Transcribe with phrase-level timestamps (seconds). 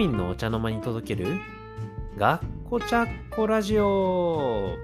[0.00, 1.38] 民のお茶の間に届ける
[2.16, 4.78] 学校ちゃっこラジオ。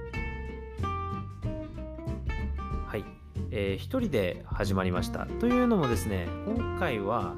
[2.86, 3.04] はい、
[3.50, 5.24] えー一人で始まりました。
[5.41, 7.34] というのもですね今回は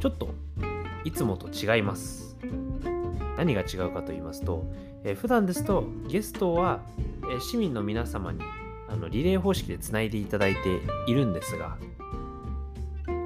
[0.00, 0.34] ちょっと
[1.02, 2.36] いつもと違います。
[3.38, 4.70] 何が違うかと言いますと、
[5.02, 6.82] えー普段ですとゲストは、
[7.22, 8.40] えー市民の皆様に
[8.86, 11.78] あのリレー方式でつないでいただいているんですが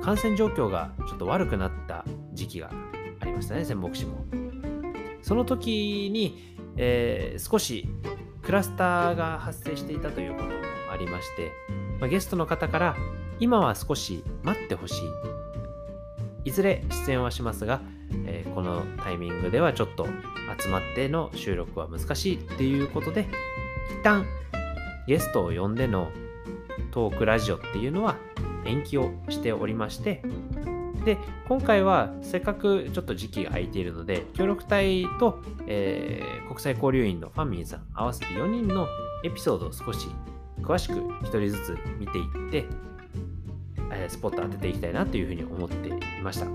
[0.04, 2.70] 感染状況がちょっと悪くなった時期が
[3.24, 4.26] ありましたね仙北市も。
[5.22, 7.88] その時に、えー少し
[8.42, 10.52] クラスターが発生していたということも
[10.92, 11.50] ありまして、
[11.98, 12.96] まあゲストの方から
[13.40, 15.02] 今は少し待ってほし
[16.44, 16.48] い。
[16.50, 17.80] いずれ出演はしますが、
[18.26, 20.06] えーこのタイミングではちょっと
[20.62, 23.26] 集まっての収録は難しいっていうことで
[23.90, 24.26] 一旦
[25.06, 26.10] ゲストを呼んでの
[26.90, 28.16] トークラジオっていうのは
[28.66, 30.22] 延期をしておりまして
[31.04, 38.86] で今回はせっかくちょっと時期が空いているので協力隊と、えー国際交流員のファンミンさん合わせて4人の
[39.24, 40.06] エピソードを少し
[40.60, 42.66] 詳しく1人ずつ見ていって、
[43.90, 45.92] えースポット当てていきたいなというふうに思ってい
[46.22, 46.46] ました。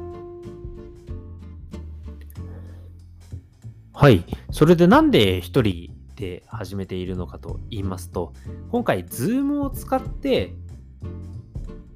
[3.92, 4.24] はい。
[4.52, 8.34] それでなんで1人で始めているのかと言いますと
[8.72, 10.54] 今回 Zoom を使って、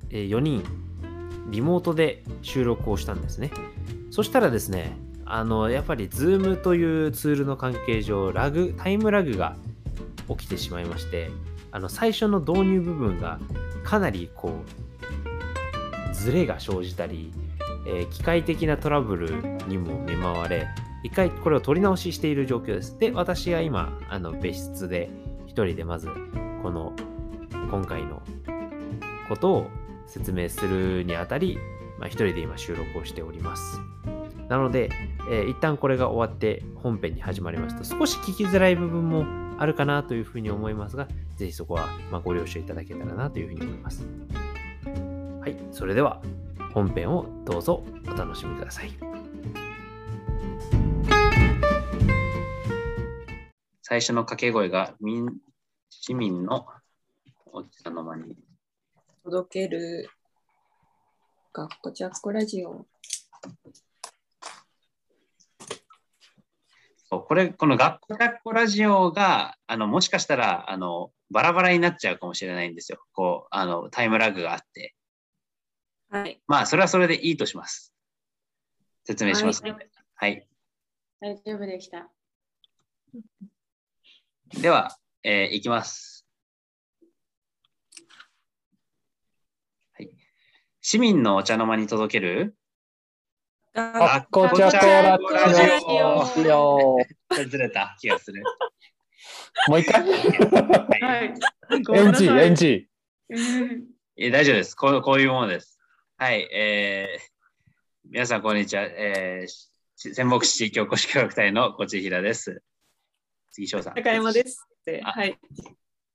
[0.09, 0.82] え4人
[1.47, 3.51] リモートで収録をしたんですね。
[4.11, 9.55] そしたらですね、あの、やっぱり Zoom というツールの関係上、ラグ、タイムラグが
[10.29, 11.29] 起きてしまいまして、
[11.71, 13.39] あの、最初の導入部分が
[13.83, 14.53] かなりこ
[16.11, 17.31] う、ズレが生じたり、
[17.85, 20.67] えー機械的なトラブルにも見舞われ、
[21.03, 22.97] 一回これを取り直ししている状況です。
[22.97, 25.09] で、私が今、あの、別室で
[25.47, 26.07] 一人でまず、
[26.61, 26.93] この、
[27.69, 28.21] 今回の
[29.27, 29.71] ことを
[30.07, 31.57] 説明するにあたり、
[31.99, 33.79] まあ、一人で今収録をしております。
[34.49, 34.89] なので、
[35.29, 39.25] えー一旦これが終わって本編に始まりますと、少し聞きづらい部分も
[39.57, 41.07] あるかなというふうに思いますが、
[41.37, 44.05] ぜひそこはまあご了承いただけたらなというふうに思います。
[45.39, 46.21] はい、それでは
[46.73, 48.91] 本編をどうぞお楽しみください。
[53.81, 55.29] 最初の掛け声が民
[55.89, 56.65] 市民の
[57.45, 58.35] お茶の間に
[59.23, 60.09] 届ける
[61.53, 62.85] 学校チャッコラジオ。
[67.09, 73.03] そうこれ、この学校学校ラジオが、あの、もしかしたら、あの、バラバラになっちゃうかもしれないんですよ。
[73.13, 74.95] こう、あの、タイムラグがあって。
[76.09, 76.41] はい。
[76.47, 77.93] まあ、それはそれでいいとします。
[79.05, 79.89] 説明しますので。
[80.15, 80.47] はい。
[81.21, 82.09] 大丈夫でした。
[84.61, 86.27] では、えーいきます。
[89.93, 90.09] はい。
[90.85, 92.57] 市民のお茶の間に届ける？
[93.73, 94.69] 学こちゃ
[95.17, 96.97] こラジオ。
[97.49, 98.43] ずれた気がする。
[99.69, 100.01] もう一回？
[100.03, 101.33] はいはい。
[101.69, 102.85] ?NG、NG。
[103.29, 103.85] うん
[104.17, 105.01] えー大丈夫ですこう。
[105.01, 105.79] こういうものです。
[106.17, 106.49] はい。
[106.51, 107.21] えー
[108.03, 108.83] 皆さん、こんにちは。
[108.83, 109.69] えーし
[110.13, 112.61] 仙北市地域おこし協力隊のこちひらです。
[113.51, 113.93] 次、翔さん。
[113.93, 114.67] 高山です。
[115.03, 115.39] あはい。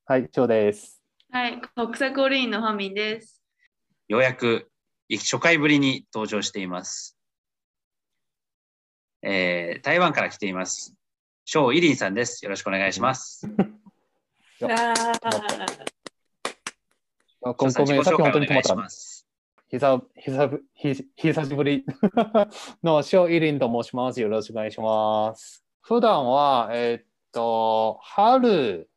[0.04, 1.02] はい、翔です。
[1.30, 3.37] はい、国際交流員のファミンです。
[4.08, 4.70] ようやく
[5.10, 7.18] 初回ぶりに登場しています。
[9.20, 10.94] えー台湾から来ています。
[11.44, 12.42] 翔イリンさんです。
[12.42, 13.46] よろしくお願いします。
[14.60, 14.70] わ
[17.42, 18.74] あごめん、さっき本当に止まった。
[18.74, 19.26] ます。
[19.68, 20.02] 久
[20.74, 21.84] ひ久しぶり
[22.82, 24.22] の翔イリンと申します。
[24.22, 25.62] よろしくお願いします。
[25.82, 28.88] 普段は、えーっと、春、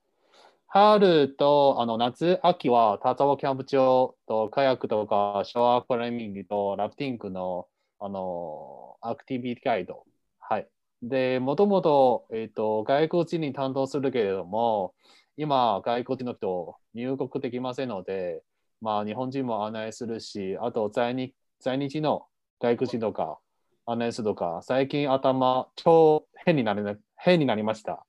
[0.73, 7.67] 春とあの夏、秋は田沢キャンプ場とカヤックとかシャワークライミングとラフティングの
[7.99, 10.05] あのアクティビティガイド。
[10.39, 10.69] はい。
[11.01, 14.93] で、もともと,、えーっと外国人に担当するけれども、
[15.35, 18.41] 今、外国人の人入国できませんので、
[18.79, 22.27] まあ、日本人も案内するし、あと在日在日の
[22.61, 23.39] 外国人とか
[23.85, 28.05] 案内するとか、最近頭超変になりな変になりました。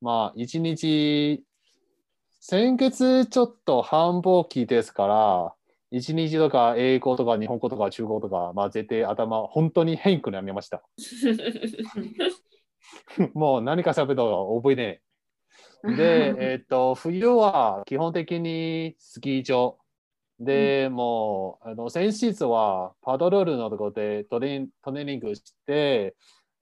[0.00, 1.42] まあ、一日、
[2.48, 5.52] 先月ちょっと繁忙期ですから、
[5.90, 10.80] 一日とか英語とか日本語とか中国語とか、まあ、絶対頭、本当に変になりました。
[13.34, 14.22] もう何か喋ったか
[14.62, 15.02] 覚えて
[15.82, 15.96] ない。
[15.96, 19.76] で、 えっと、冬は基本的にスキー場。
[20.38, 26.14] で、もう、あの、先日はパドルールのところでトレトレーニングして、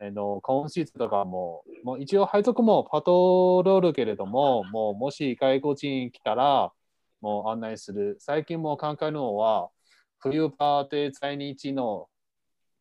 [0.06, 6.72] あの今シーズンとかも、もう一応配属もパトロールけれども、もうもし外国人来たら、
[7.20, 8.16] もう案内する。
[8.18, 9.70] 最近も考えるのは、
[10.18, 12.08] 冬場で在日の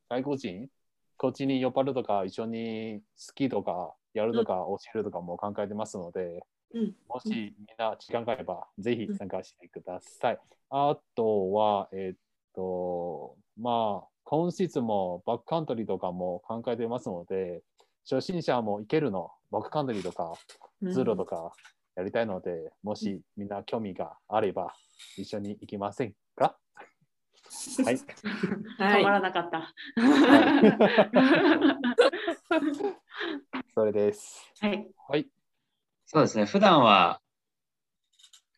[0.10, 0.68] 外国人
[1.18, 6.44] こっちに呼ばれるとか、一緒にスキーとかやるとか、教えるとかも考えてますので、
[6.74, 10.40] うんもしみんな時間があれば、ぜひ参加してください。
[10.72, 12.18] あとは、えっ
[12.56, 17.62] と、まあ、今シーズンもバックカントリーとかも考えてますので、
[18.10, 20.34] 初心者も行けるの、バックカントリーとか、
[20.82, 21.54] うんツールとか
[21.96, 24.74] やりたいので、もしみんな興味があれば、
[25.18, 26.58] 一緒に行きませんか？
[27.86, 28.00] はい。
[28.80, 29.72] はい止まらなかった。
[33.76, 34.52] それです。
[34.60, 34.88] はい。
[35.10, 35.28] はい。
[36.08, 36.46] そうですね。
[36.46, 37.22] 普段は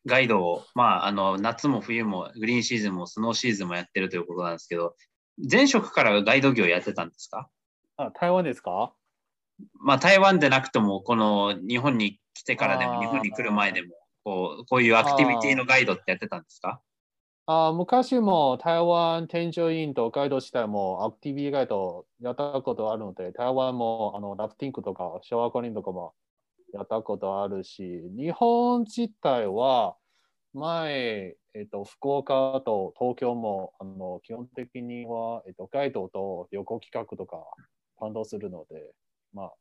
[0.06, 4.96] ガイドを、まあ、あの、夏も冬もグリーンシーズンもスノーシーズンもやってるということなんですけど、
[5.38, 7.50] 前職からガイド業やってたんですか？
[7.98, 8.94] あ、台湾ですか？
[9.80, 16.82] まあ、台湾でなくても、この日本に来てからでも、日本に来る前でも、こうこういうアクティビティのガイドってやってたんですか？
[17.48, 26.16] あ昔も台湾添乗員とガイドしたもアクティビティガイドやったことあるので、台湾もあのラフティングとかシャワーコリンとかも
[26.74, 29.96] やったことあるし、日本自体は
[30.54, 37.38] 前、えっと、福岡と東京もあの基本的には、えっと、ガイドと旅行企画とか
[37.98, 38.94] 担当するので、
[39.34, 39.54] まあ、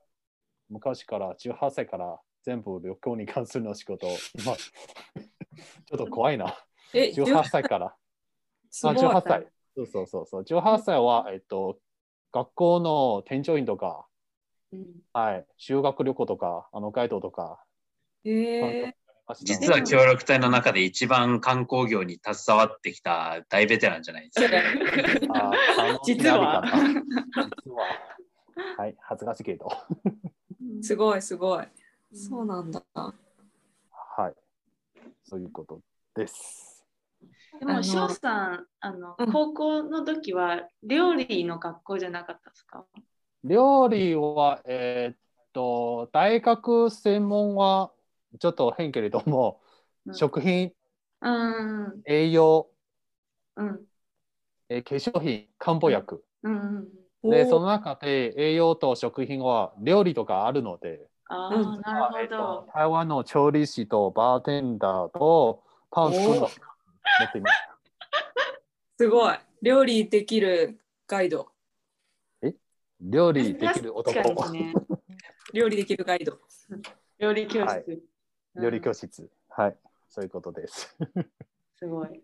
[0.68, 4.56] 昔から18歳から全部旅行に関するの仕事、今、
[5.86, 6.56] ちょっと怖いな。
[6.92, 7.86] え、18歳から。
[7.86, 7.96] あ、
[8.70, 8.96] すごい。
[8.96, 9.46] 18歳。
[9.76, 10.44] そうそうそうそう。
[10.44, 11.78] 18歳は、えっと、
[12.32, 14.08] 学校の添乗員とか、
[14.72, 17.64] うんはい、修学旅行とか、あのガイドとか、
[18.24, 18.92] えー、
[19.42, 24.54] 実は協力隊の中で一番観光業に携わってきた大ベテランじゃないですか。
[26.04, 26.62] 実は
[27.56, 28.14] 実は。
[28.76, 29.68] はい、恥ずかしいけど。
[30.82, 31.66] すごいすごい。
[32.12, 32.82] そうなんだ。
[32.94, 34.34] はい。
[35.24, 35.80] そういうこと
[36.14, 36.84] です。
[37.58, 42.84] でも、翔さん、あのうん高校の時は料理の学校じゃなかったですか？
[43.42, 45.16] 料理は、えーっ
[45.52, 47.93] と、大学専門は
[48.38, 49.60] ちょっと変けれども、
[50.06, 50.72] うん食品、
[51.22, 52.02] うん。
[52.06, 52.68] 栄養、
[53.56, 53.80] うん。
[54.68, 56.22] えー化粧品、漢方薬。
[56.42, 56.84] うん。
[56.84, 56.90] で、
[57.22, 62.68] おーその中で栄養と食品は料理とかあるので、あうんあ、なえっとるほど。
[62.74, 67.54] 台湾の調理師とバーテンダーとパン作る持っています。
[68.98, 69.38] すごい。
[69.62, 70.78] 料理できる
[71.08, 71.48] ガイド。
[73.00, 74.44] 料理できる男。
[75.52, 76.38] 料理できるガイド。
[77.18, 77.66] 料理教室。
[77.66, 78.00] はいうん
[78.56, 79.30] 料理教室。
[79.48, 79.76] はい。
[80.08, 80.96] そういうことです。
[81.76, 82.22] すごい。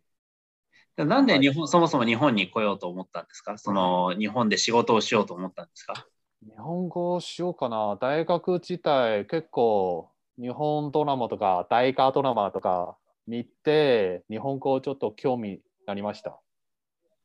[0.97, 3.59] なんで日本、そもそも日本に来ようと思ったんですか？
[3.59, 6.07] その日本で仕事をしようと思ったんですか？
[6.43, 7.97] 日本語しようかな。
[8.01, 16.39] 大学自体結構日本ドラマとか大河ドラマとか見て日本語ちょっと興味になりました。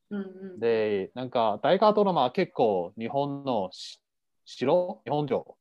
[0.10, 0.24] うんう
[0.58, 0.60] ん。
[0.60, 4.01] で、なんか大河ドラマは結構日本のし
[4.46, 5.01] 城？
[5.04, 5.58] 日本城？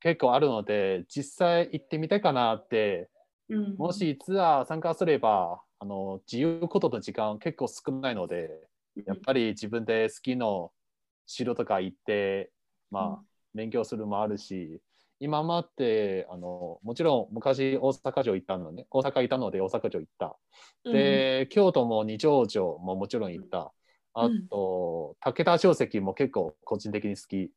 [0.00, 3.08] 結構あるので実際行ってみたいかなって。
[3.48, 3.74] うん。
[3.76, 8.50] もしツアー参加すればあの自由ことと時間結構少ないので
[9.06, 10.70] やっぱり自分で好きの
[11.26, 12.50] 城とか行って
[12.90, 13.22] まあ
[13.54, 14.80] 勉強するもあるし
[15.22, 18.86] 今まであのもちろん昔大阪城行ったのね。
[18.90, 20.36] 大阪いたので大阪城行った。
[20.84, 23.72] で、京都も二条城ももちろん行った。
[24.14, 27.52] あと、武田城跡も結構個人的に好き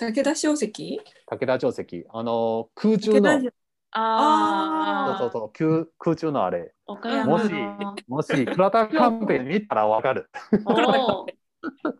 [0.00, 1.00] 武田小石？
[1.26, 3.52] 武田城跡あの空中の武田城
[3.92, 5.18] ああ。
[5.18, 7.96] そうそうそう空空中のあれ岡山もしの。
[8.08, 10.30] もし倉田カンペ見たらわかる。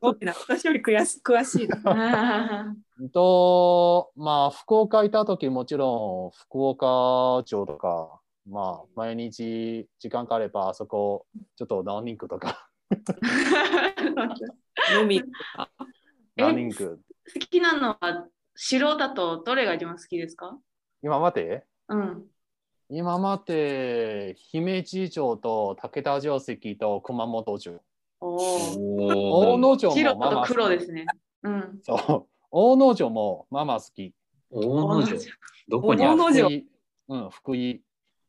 [0.00, 2.74] 私より詳し詳しいな。
[3.12, 11.26] と、まあ、福岡いた時もちろん福岡城とか、まあ、毎日時間があればあそこ
[11.56, 12.70] ちょっとランニングとか、
[14.96, 16.98] ランニング。
[17.32, 20.58] 好きなのは城だとどれが一番好きですか？
[21.02, 22.24] 今までうん。
[22.88, 27.80] 今まで姫路城と武田城跡と熊本城。
[28.20, 29.52] おお。
[29.52, 31.06] 大野城白ともまあまあ黒ですね。
[31.42, 31.78] うん。
[31.82, 32.26] そう。
[32.50, 34.12] 大野城もまあまあ好き。
[34.50, 35.18] 大野城。
[35.68, 36.14] どこにある？
[36.14, 36.66] 大野城福井
[37.08, 37.82] うん、福井。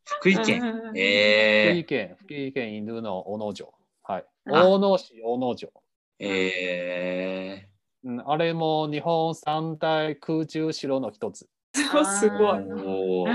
[0.05, 0.61] 福井県。
[0.61, 3.73] うん福え井県、福井県犬の大野城。
[4.03, 4.25] はい。
[4.51, 5.71] あ大野市大野城。
[6.19, 7.67] ー、え
[8.03, 11.47] うん、あれも日本三大空中城の一つ。
[11.73, 12.57] そうすごい。
[12.57, 13.31] ー、おー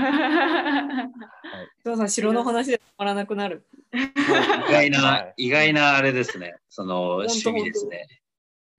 [1.85, 3.65] お父さん、城の話で止まらなくなる。
[3.93, 6.55] 意外な、はい意外なあれですね。
[6.69, 8.07] その趣味ですね。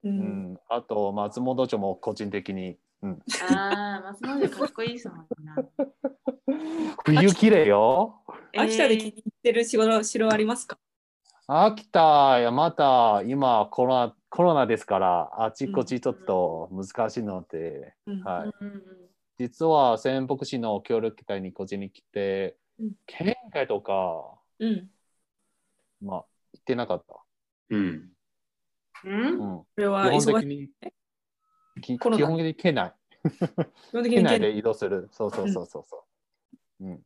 [0.03, 0.09] う。
[0.09, 2.77] うんん、あと松本城も個人的に。
[3.01, 3.19] うん、
[3.51, 5.55] ああ、松本城かっこいいですもんな。
[7.03, 8.21] 冬綺麗よ。
[8.55, 10.77] 秋田で気に入ってる城城ありますか？
[11.47, 18.65] 秋田やまた今コロナコロナですから、あちこちちょっと難しいので、うんはい。
[19.37, 24.89] 実は仙北市の協力隊に個人に来てうん、県外とか、うん。
[26.01, 27.15] まあ、行ってなかった。
[27.69, 28.11] うん。
[29.03, 29.11] うん？
[29.11, 30.41] うん、これは基本。
[30.41, 30.69] 的に、
[31.81, 32.93] き基本的に県内。
[33.23, 35.09] 基本的県内に県 で移動する。
[35.11, 36.05] そうそうそうそうそ
[36.81, 36.85] う。
[36.85, 37.03] うん。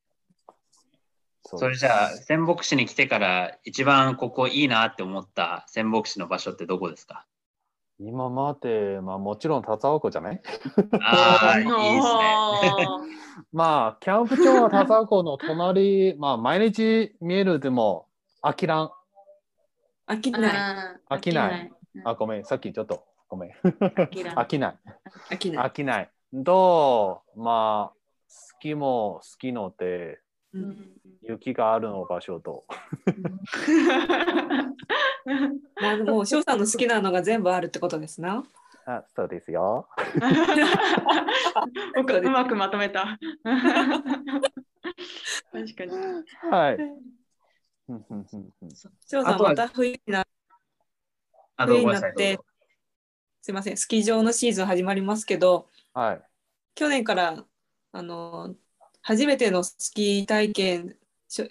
[1.46, 7.26] そそれじゃあ、仙北市に来てから一番ここいいなって思った仙北市の場所ってどこですか？
[8.00, 10.42] 今まで、まあもちろん田沢湖じゃない？
[11.02, 11.72] ああ、いいで
[12.02, 12.38] すね。
[13.52, 18.08] まあ、キャンプ場は田沢湖の隣、まあ毎日見えるでも
[18.42, 18.92] 飽きらん。
[20.08, 20.98] 飽きない。
[21.10, 23.52] 飽きないうんあ、ごめん、さっきちょっと、ごめん。
[23.52, 24.36] 飽きない。
[24.36, 24.78] 飽きない。
[25.30, 26.10] 飽きない。
[26.44, 27.96] と、まあ、
[28.28, 30.20] 好きも好きので、
[30.54, 30.92] ううんん
[31.24, 32.65] 雪があるの場所と。
[35.82, 36.25] なるほど。
[36.25, 38.44] 翔さんの好きなのが全部あるってことですな。
[38.86, 39.88] あ、そうですよ。
[41.96, 43.18] ううまくまとめた。
[45.51, 45.92] 確かに。
[46.51, 46.75] はい。
[47.89, 48.70] うんうんうんうん
[49.06, 50.25] 翔さんまた冬にな
[51.58, 52.46] 冬になってぞ、
[53.42, 56.22] すいません、スキー場のシーズン始まりますけど、はい。
[56.75, 57.44] 去年から
[57.92, 58.56] あの
[59.01, 60.96] 初めてのスキー体験、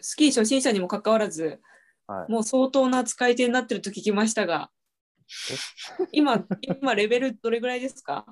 [0.01, 1.61] スキー初心者にもかかわらず、
[2.07, 2.33] はい。
[2.33, 4.71] もう相当な使い手になってると聞きましたが、
[6.12, 8.27] 今、今レベルどれぐらいですか？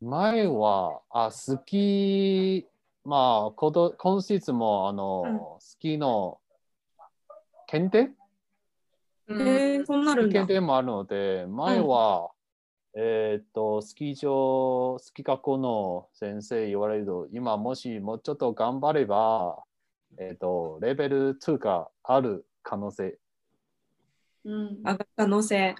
[0.00, 6.40] 前は、あ、スキー、まあ、こと今シーズンも、あの、スキーの
[7.66, 8.10] 検定？
[9.28, 10.32] えー、そんなるんだ。
[10.32, 10.52] 検。
[10.52, 12.30] 定もあるので、前は、
[12.96, 19.62] えーっと、スキー場、スキー学校の先生言われると、今もしもうちょっと頑張れば、
[20.18, 23.18] えーっと、レベル2がある可能性。
[24.44, 25.74] うん上がる可能性。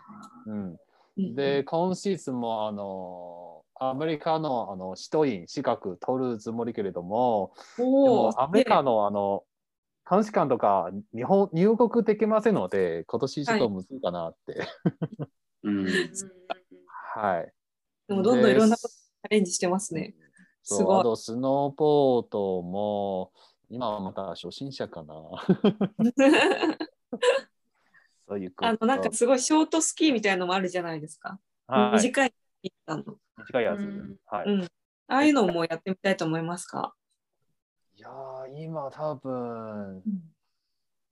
[0.46, 0.76] うん、
[1.18, 9.44] うんで、今シーズンも、あの、アメリカのあの、シトイン、資格取るつもりけれども、でおもアメリカのあの、
[10.08, 14.66] 監視官とか日本入国できませんので、今年ちょっとむずいかなって。
[15.64, 15.86] うん。
[17.14, 17.52] はい。
[18.08, 20.14] でもどんどんいろんなことでチャレンジしてますね。
[20.62, 23.32] すごいあと、スノーボードも、
[23.70, 25.14] 今はまた初心者かな。
[28.26, 28.52] そういう。
[28.58, 31.38] あのなんかすごいショートスキーみたいなのもあるじゃないですか。
[31.66, 32.34] はい、短い。
[32.62, 33.80] 短いやつ。
[33.80, 34.50] うんはい。
[34.50, 34.64] うん。
[34.64, 34.68] あ
[35.16, 36.94] あいうのもやってみたいと思いますか？
[37.96, 40.02] いやー、今多分、うん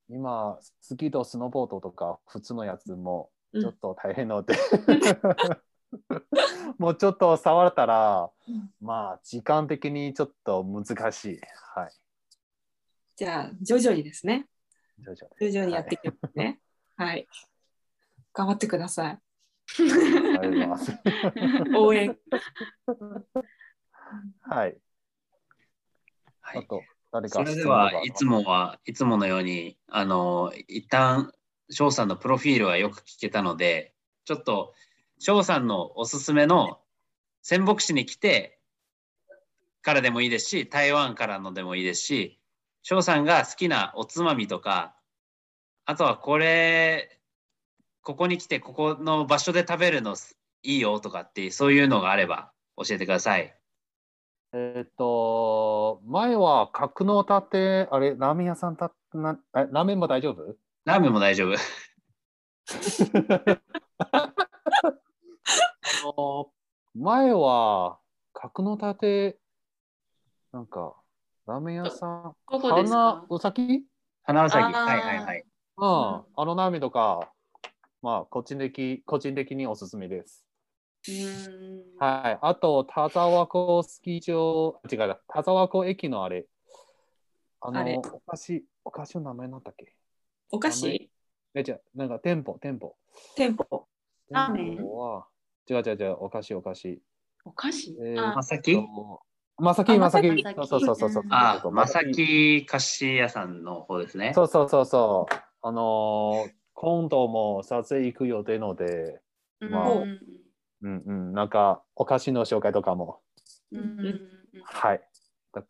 [0.09, 4.54] 今、スキーとスノーボードとか普通のやつもちょっと大変ので、
[6.76, 11.40] もうちょっと触れたら、うんまあ、時間的にちょっと難しい。
[11.75, 11.90] はい。
[13.16, 14.47] じゃあ徐々にですね。
[14.99, 16.61] 徐々徐々にやっていきますね。
[16.97, 17.26] はい。
[18.33, 19.07] 頑張ってください。
[19.07, 20.92] はい、ありがとうございます。
[21.76, 22.16] 応援。
[24.40, 24.76] はい。
[26.40, 26.59] はい。
[26.59, 31.33] あと、誰かそれではいつもはいつものように、あの、一旦
[31.71, 34.75] 翔さんのプロフィールはよく聞けたので、ちょっと
[35.19, 36.81] 翔さんのおすすめの
[37.42, 38.59] 仙北市に来て
[39.83, 42.40] からでもいいですし、台湾からのでもいいですし、
[42.83, 44.95] 翔さんが好きなおつまみとか、
[45.85, 47.21] あとはこれ、
[48.03, 50.17] ここに来てここの場所で食べるの
[50.62, 53.57] いいよとかってそういうのがあれば教えてください。
[54.53, 60.57] えっと、前は角の盾、あれ、ラーメン屋さんたなえラーメンも大丈夫？
[60.85, 61.57] ラーメンも大丈夫。
[66.95, 67.99] 前は
[68.35, 69.39] 角の盾、
[70.53, 71.01] なんか、
[71.45, 73.27] ラーメン屋さん、どこですか？
[73.29, 73.85] 花うさぎ
[74.23, 74.63] 花咲。
[74.63, 74.85] あー。
[74.87, 75.45] はいはいはい。
[75.77, 77.33] うん、あのラーメンとか、
[78.01, 80.47] まあ、個人的個人的におすすめです。
[81.09, 81.83] うん。
[81.99, 82.39] はい。
[82.41, 86.47] あと、田沢湖スキー場、違う、田沢湖駅のあれ、
[87.61, 87.97] あの、あれ。
[87.97, 89.97] お菓子、お菓子の名前なんだっけ？
[90.53, 91.11] お菓子？
[91.55, 92.95] え、じゃなんか店舗、店舗。
[93.35, 93.89] 店舗。
[94.31, 94.77] ラーメン？
[95.69, 97.03] 違う違う違う、お菓子、お菓子。
[97.45, 97.97] お菓子？
[98.01, 98.37] えーあ。
[98.37, 98.77] まさき
[99.62, 100.28] まさき、あまさき。
[100.28, 101.23] そうそうそうそう。
[101.31, 104.33] あまさき菓子屋さんの方ですね。
[104.35, 105.35] そうそうそうそう。
[105.62, 109.21] あのー今度も撮影行く予定ので、
[109.61, 110.19] まあうん
[110.83, 113.21] うんうん、なんかお菓子の紹介とかも。
[114.64, 115.00] はい。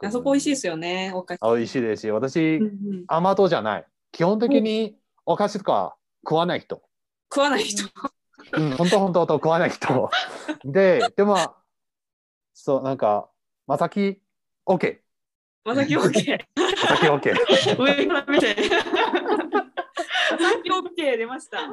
[0.02, 0.72] あそこ美味しいですよ。
[0.72, 1.12] よね。
[1.14, 1.38] お菓子。
[1.42, 2.60] あ美味しいですし、私、
[3.08, 3.86] 甘党じゃない。
[4.10, 4.96] 基本的に
[5.26, 6.82] お菓子とか食わない人。
[7.30, 7.84] 食わない人。
[8.56, 10.10] うん、本当本当と食わない人。
[10.64, 11.36] で、でも、
[12.54, 13.28] そう、なんか、
[13.72, 14.20] まさき
[14.66, 14.98] OK。
[15.64, 16.02] まさき OK。
[16.02, 17.34] まさき OK。
[17.78, 18.54] 上から見て。
[18.54, 21.72] まさき OK 出ました。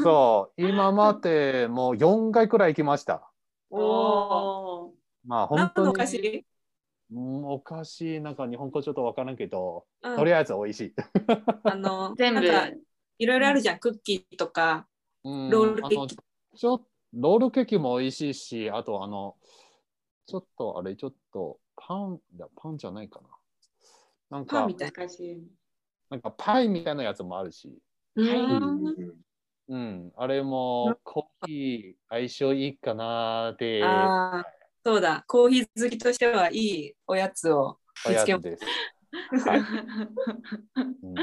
[0.00, 3.28] そう、今までもう4回くらい行きました。
[3.68, 3.80] おお。
[3.80, 5.86] おまあ本何当に。
[5.86, 6.44] のお菓子？
[7.10, 10.94] うんお菓子、なんか日本語ちょっとわからんけど、うんとりあえず美味しい。
[11.64, 12.76] あの全部なんか
[13.18, 13.80] いろいろあるじゃん。
[13.80, 14.86] クッキーとか
[15.24, 15.96] うんロールケーキ。
[15.96, 19.34] あのちょロールケーキも美味しいし、あとあの、
[20.30, 22.20] ちょっとあれ、ちょっとパン、
[22.56, 23.20] パンじゃないか
[24.30, 24.38] な。
[24.38, 25.42] なんかパンみ、たい難しい。
[26.08, 27.78] なんかパイみたいなやつもあるし、
[28.14, 29.14] うはいん。
[29.68, 34.46] うん、あれもコーヒー相性いいかなってああ、
[34.84, 35.24] そうだ。
[35.28, 38.62] コーヒー好きとしてはいいおやつを見つけつです。
[39.46, 39.60] はい
[41.02, 41.16] うん、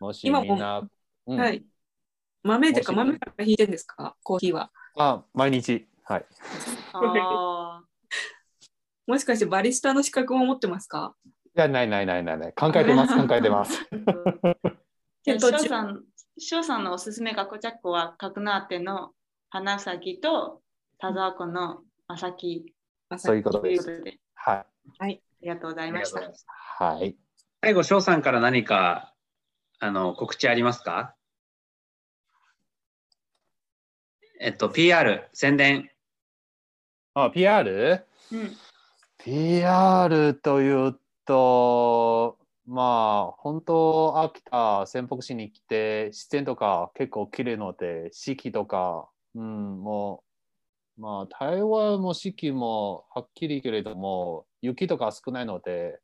[0.00, 0.88] もしみんな、
[1.26, 1.62] うんはい。
[2.42, 4.16] 豆とか豆から引いてんですか？
[4.22, 4.70] コーヒーは。
[4.96, 6.26] あ、毎日、はい。
[6.92, 7.82] あ
[9.06, 11.14] もしかしてバリスタの資格も持ってますか？
[11.24, 12.52] いや、ないないないないない。
[12.52, 13.88] 考えてます、考えてます。
[15.24, 16.04] 翔さん、
[16.38, 19.12] 翔さんのおすすめがこちゃっこは角館の
[19.48, 20.62] 花咲と
[20.98, 22.74] 田沢湖の正木
[23.16, 23.90] そういうことです。
[23.90, 24.66] うことで、はい。
[25.00, 26.20] ありがとうございました。
[26.84, 27.16] はい。
[27.62, 29.14] 最後、翔さんから何か
[29.80, 31.16] あの告知ありますか？
[34.38, 35.90] えっと、PR、宣伝。
[37.18, 38.04] あ、PR?
[38.30, 38.56] うん、
[39.16, 50.24] PR というと、まあ、本当、秋田、仙北市に来て、自然とか結構綺麗ので、四季とか、うん、も
[50.98, 55.98] う、まあ、台湾も四季もはっきりけれども、雪とか少ないので、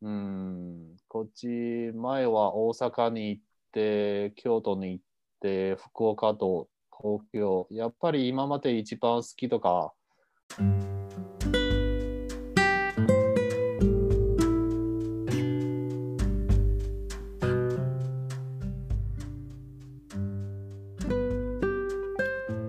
[0.00, 1.48] うん、こっち、
[1.94, 5.04] 前は大阪に行って、京都に行っ
[5.42, 9.92] て、福岡と東京、やっぱり今まで一番好きとか、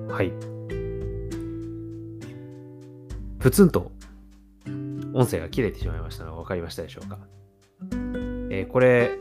[0.10, 0.34] はい。
[3.40, 3.92] プツンと
[5.14, 7.20] 音声が切れてしまいましたのが分かりましたでしょうか。
[8.50, 9.12] えーこれ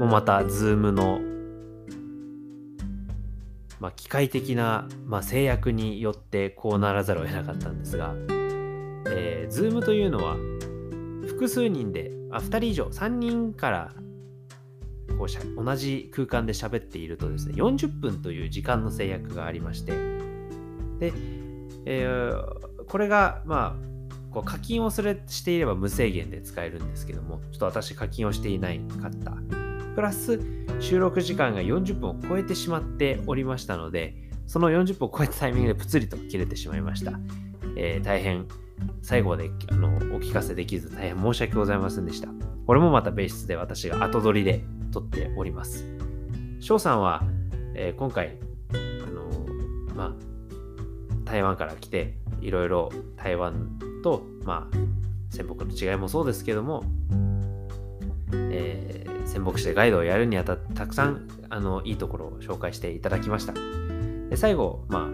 [0.00, 1.20] もまた Zoom の、
[3.80, 8.14] まあ、機械的な、まあ、制約によってこうならざるを得なかったんですが、
[9.08, 10.36] えー、Zoom というのは
[11.26, 13.92] 複数人であ2人以上3人から
[15.18, 19.92] こうしゃ同じ空間で喋っているとですね40分という時間の制約がありまして
[20.98, 21.12] で、
[21.84, 29.65] えーこれがまあこう課金をするしていれば無制限で使えるんですけどもちょっと私課金をしていないかった。
[29.96, 30.38] プラス
[30.78, 34.14] 収録時間が40分を超えてしまっておりましたので
[34.46, 37.18] その40分を超えたタイミングでプツリと切れてしまいました、
[37.76, 38.46] えー大変
[39.00, 42.28] 最後まであのお聞かせできず大変申し訳ございませんでした。
[42.66, 45.86] これもまた別室で私が後取りで撮っております。
[46.60, 47.22] 翔さんは、
[47.74, 48.36] えー今回
[48.74, 49.30] あの
[49.94, 50.14] まあ
[51.24, 54.76] 台湾から来ていろいろ台湾とまあ
[55.30, 56.84] 仙北の違いもそうですけども、
[58.34, 63.52] えー仙北市でガイドをやるにあたってたくさんあのいいところを紹介していただきました。
[64.30, 65.08] で最後ま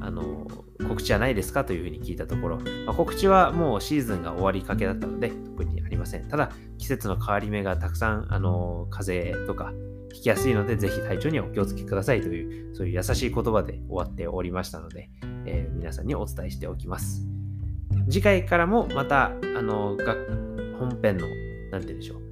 [0.00, 0.46] ああの
[0.88, 6.28] 告知はないですかというふうに聞いたところ、まあ告知はもうシーズンが終わりかけだったので特にありません。
[6.28, 9.72] ただ季節の変わり目がたくさんあの風邪とか
[10.12, 15.10] ひきやすいのでぜひ体調にはお気をつけくださいというそういう優しい言葉で終わっておりましたので、
[15.44, 17.26] えー皆さんにお伝えしておきます。
[18.08, 20.14] 次回からもまたあのが
[20.78, 21.26] 本編の
[21.70, 22.22] 何て言うんでしょう。
[22.22, 22.25] あ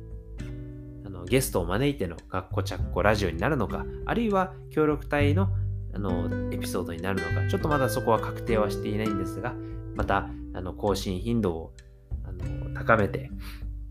[1.25, 5.49] ゲストを招いての学校ちゃっこラジオになるのかあるいは協力隊の
[5.95, 9.55] あのエピソードになるのかちょっとまだそこは確定はしていないんですが
[9.95, 11.73] またあの更新頻度を
[12.25, 13.31] あの高めて、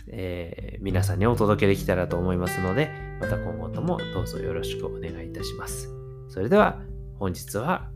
[0.07, 2.91] えー皆さんにお届けできたらと思いますので
[3.21, 5.89] また今後ともどうぞよろしくお願いいたします。
[6.27, 6.81] それでは
[7.19, 7.89] 本日は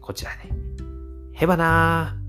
[0.00, 0.50] こちらで。
[1.32, 2.21] へばなー。